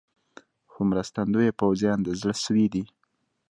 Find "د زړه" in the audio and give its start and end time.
2.03-2.35